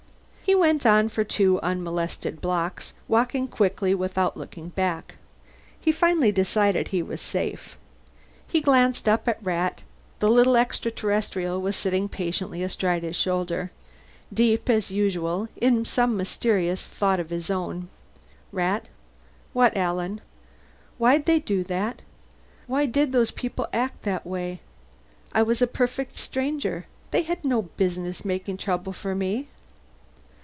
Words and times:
He 0.43 0.55
went 0.55 0.85
on 0.85 1.07
for 1.07 1.23
two 1.23 1.61
unmolested 1.63 2.41
blocks, 2.41 2.93
walking 3.07 3.47
quickly 3.47 3.95
without 3.95 4.35
looking 4.35 4.67
back. 4.69 5.15
Finally 5.93 6.27
he 6.27 6.31
decided 6.33 6.89
he 6.89 7.01
was 7.01 7.21
safe. 7.21 7.77
He 8.45 8.59
glanced 8.59 9.07
up 9.07 9.29
at 9.29 9.41
Rat. 9.41 9.79
The 10.19 10.27
little 10.27 10.57
extra 10.57 10.91
terrestrial 10.91 11.61
was 11.61 11.77
sitting 11.77 12.09
patiently 12.09 12.61
astride 12.63 13.03
his 13.03 13.15
shoulder, 13.15 13.71
deep, 14.33 14.69
as 14.69 14.91
usual, 14.91 15.47
in 15.55 15.85
some 15.85 16.17
mysterious 16.17 16.85
thoughts 16.85 17.21
of 17.21 17.29
his 17.29 17.49
own. 17.49 17.87
"Rat?" 18.51 18.87
"What, 19.53 19.77
Alan?" 19.77 20.19
"Why'd 20.97 21.27
they 21.27 21.39
do 21.39 21.63
that? 21.63 22.01
Why 22.67 22.85
did 22.87 23.13
those 23.13 23.31
people 23.31 23.69
act 23.71 24.03
that 24.03 24.25
way? 24.27 24.59
I 25.31 25.43
was 25.43 25.61
a 25.61 25.67
perfect 25.67 26.17
stranger. 26.17 26.87
They 27.11 27.21
had 27.21 27.45
no 27.45 27.61
business 27.61 28.25
making 28.25 28.57
trouble 28.57 28.91
for 28.91 29.15
me." 29.15 29.47